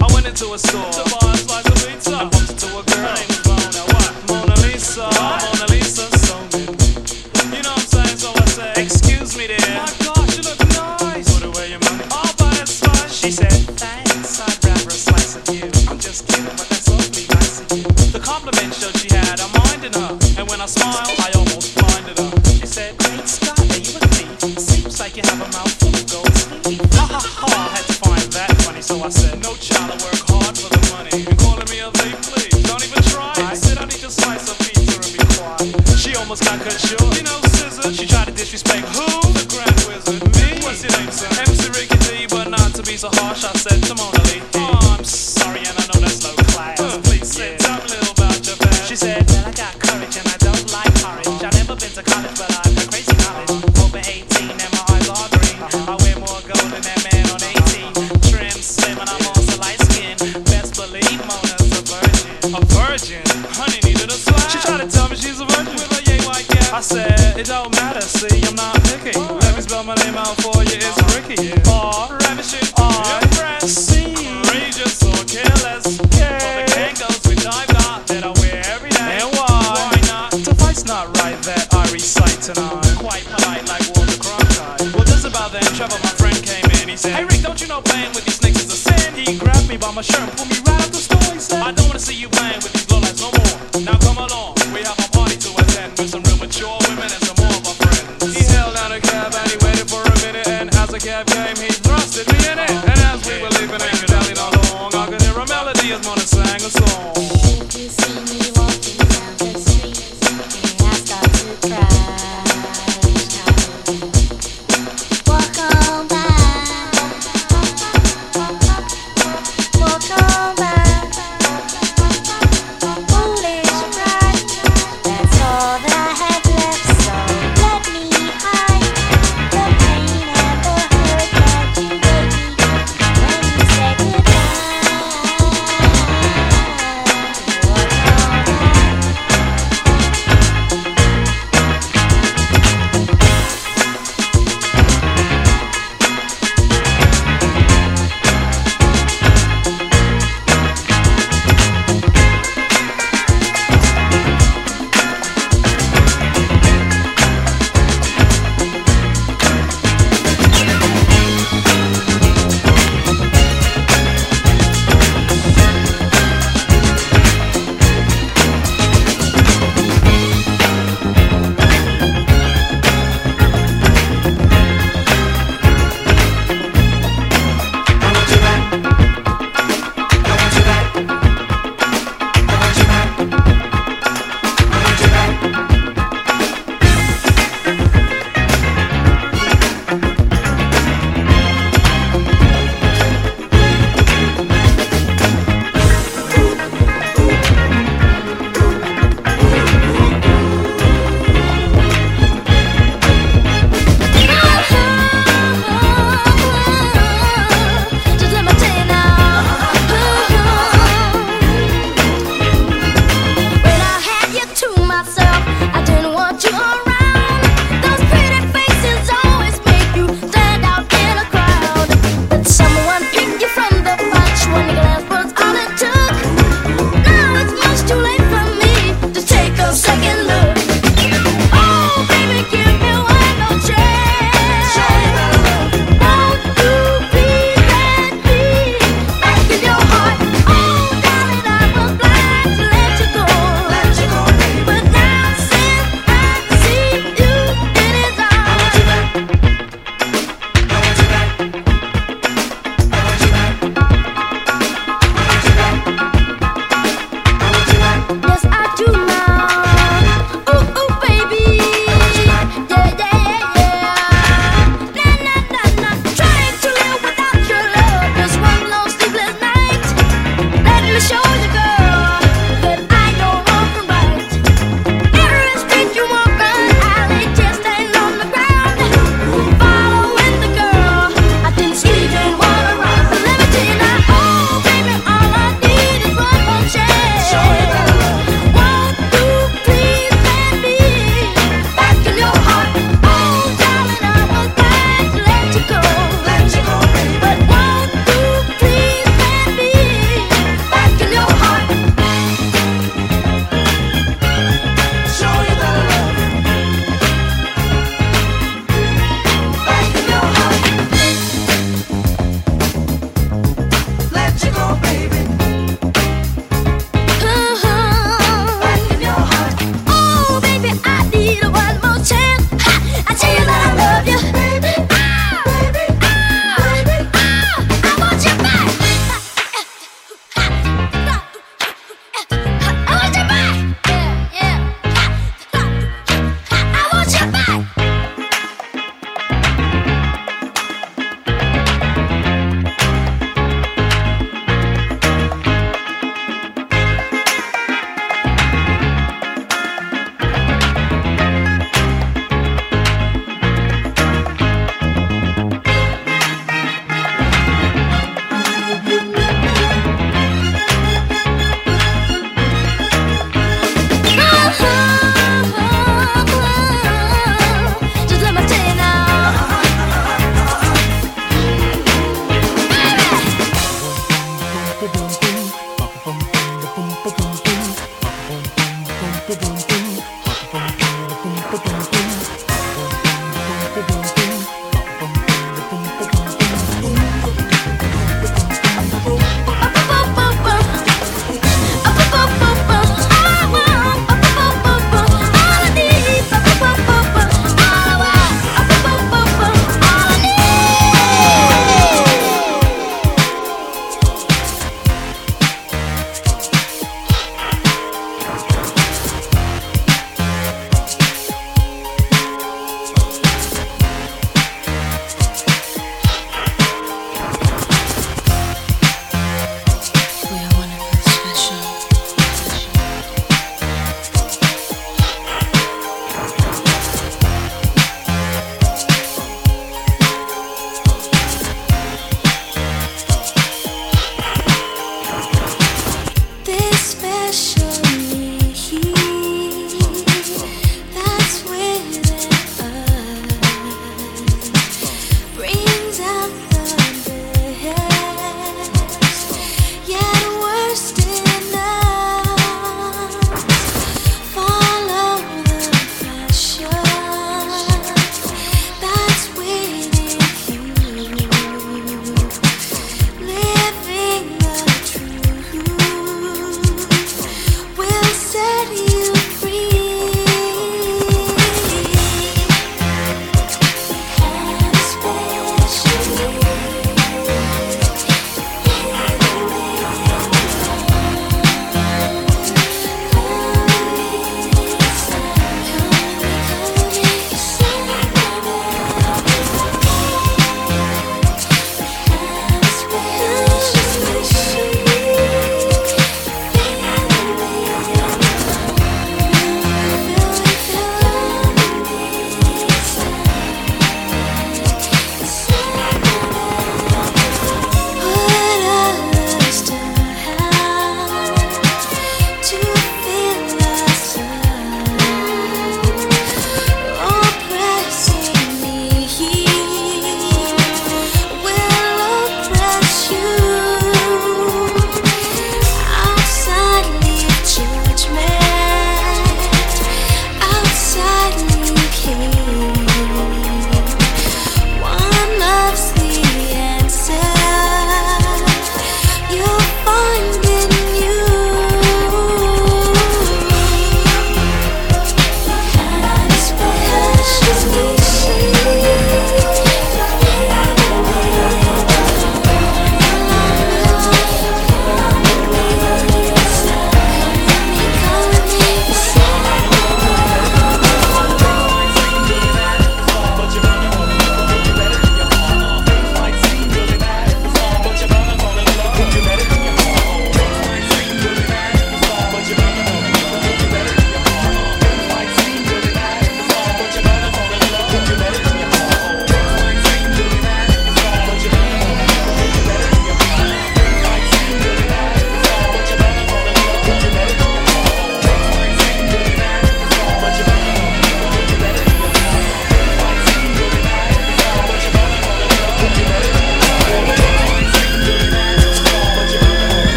[0.00, 2.37] I went into a store to buy a slice of pizza.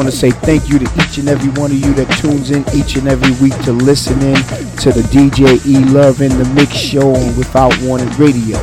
[0.00, 2.64] Want to say thank you to each and every one of you that tunes in
[2.72, 4.34] each and every week to listen in
[4.80, 8.56] to the DJ E Love in the Mix Show on Without Warning Radio.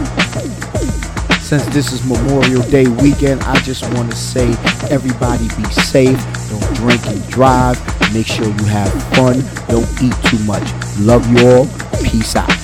[1.38, 4.50] Since this is Memorial Day weekend, I just want to say
[4.90, 6.18] everybody be safe,
[6.50, 7.78] don't drink and drive,
[8.12, 10.66] make sure you have fun, don't eat too much.
[10.98, 11.68] Love you all,
[12.02, 12.50] peace out.
[12.50, 12.57] Out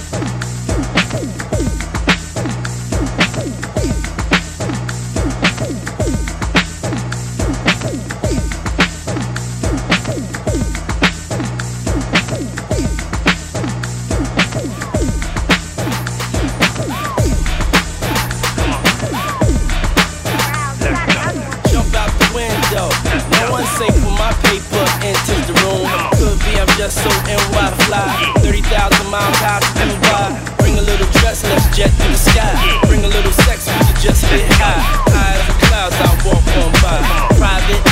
[23.77, 25.87] safe when my paper enters the room.
[26.17, 28.05] Could be I'm just so NY to fly.
[28.45, 30.25] 30,000 miles high to NY.
[30.59, 32.53] Bring a little dress, let's jet to the sky.
[32.87, 34.81] Bring a little sex, we just get high.
[35.09, 36.97] High as a clouds I walk on by.
[37.37, 37.83] Private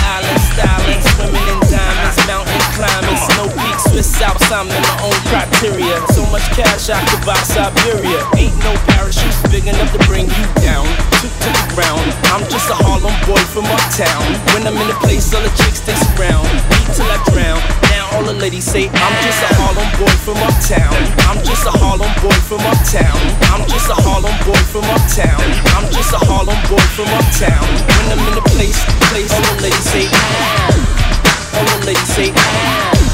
[4.52, 5.96] I'm in my own criteria.
[6.12, 8.20] So much cash I could buy Siberia.
[8.36, 10.84] Ain't no parachute big enough to bring you down
[11.24, 12.04] to, to the ground.
[12.36, 14.28] I'm just a Harlem boy from uptown.
[14.52, 17.64] When I'm in the place, all the chicks they surround me till I drown.
[17.96, 21.00] Now all the ladies say I'm just a Harlem boy from uptown.
[21.32, 23.20] I'm just a Harlem boy from uptown.
[23.56, 25.48] I'm just a Harlem boy from uptown.
[25.80, 27.68] I'm just a Harlem boy from uptown.
[27.88, 28.84] When I'm in the place,
[29.16, 31.56] place all the ladies say ah.
[31.56, 33.11] All the ladies say ah.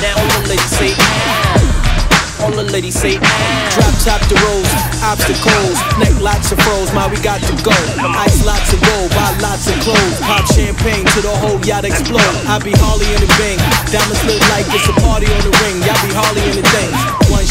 [0.00, 2.40] Now all the ladies say ah.
[2.40, 3.20] All the ladies say
[3.76, 4.72] Drop top the rose,
[5.04, 7.76] obstacles, neck lots of froze, my we got to go.
[8.16, 12.34] Ice lots of gold, buy lots of clothes, pop champagne to the whole yacht explode.
[12.48, 13.60] I be Harley in the bang,
[13.92, 15.76] diamonds look like it's a party on the ring.
[15.84, 16.96] Y'all be Harley in the things.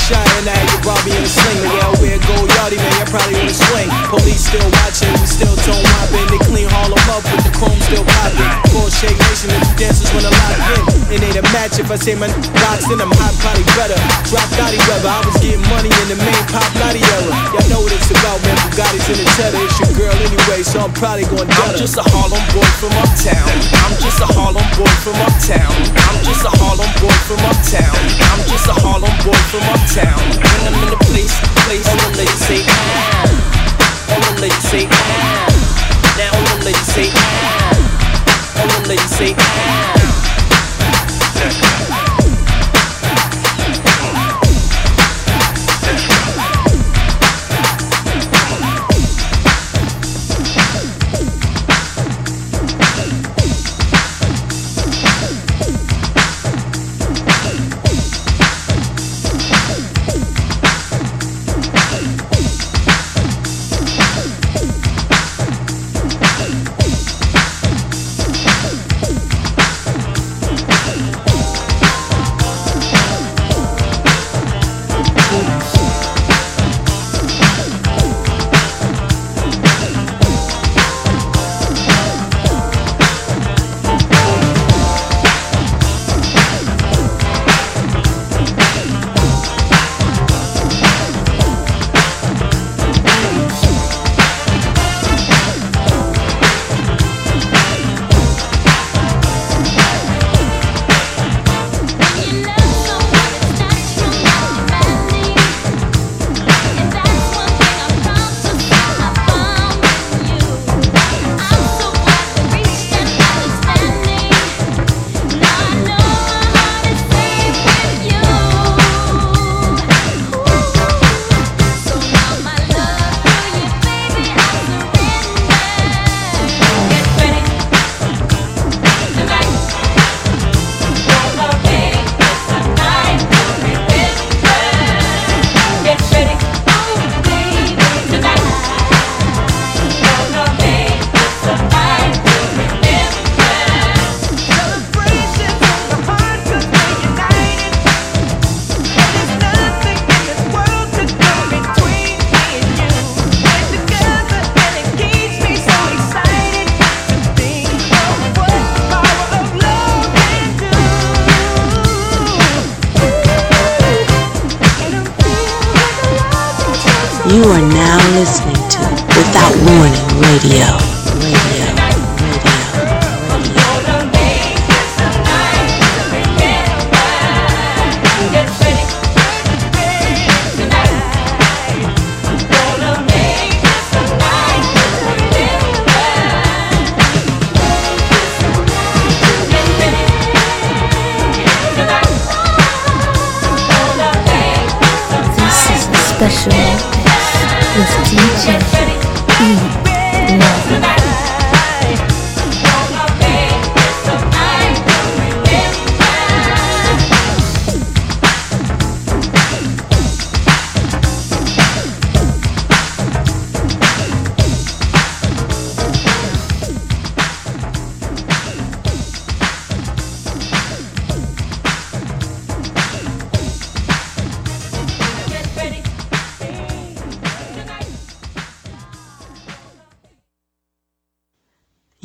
[0.09, 1.61] One shot and I had you Robbie in the sling.
[1.61, 3.89] The way I wear gold yachty, man, y'all probably wanna swing.
[4.09, 6.25] Police still watching, we still tone mopping.
[6.33, 8.49] They clean Harlem up with the chrome still popping.
[8.73, 11.13] Full shake nation and the dancers wanna lock in.
[11.13, 12.25] It ain't a match if I say my
[12.65, 13.97] box in, I'm hot, probably better.
[14.25, 17.29] Drop Dottie weather, I was getting money in the main pop Lottie era.
[17.53, 18.57] Y'all know what it's about, man.
[18.65, 19.61] Bugatti's in the cheddar.
[19.61, 23.45] It's your girl anyway, so I'm probably going I'm just a Harlem boy from uptown.
[23.85, 25.69] I'm just a Harlem boy from uptown.
[26.09, 27.97] I'm just a Harlem boy from uptown.
[28.25, 29.98] I'm just a Harlem boy from uptown.
[30.07, 31.35] When I'm in the place,
[31.67, 32.71] place all the ladies say ah.
[34.11, 34.95] All the ladies say ah.
[36.17, 38.59] Now all the ladies say ah.
[38.59, 39.45] All the ladies say ah.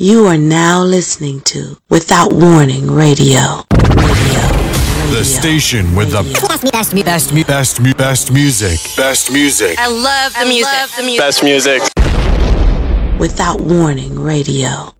[0.05, 3.63] You are now listening to Without Warning Radio.
[5.09, 8.79] The station with the best, best, best, best, best music.
[8.95, 9.79] Best music.
[9.79, 11.17] I love the music.
[11.17, 11.81] Best music.
[13.19, 14.94] Without Warning Radio.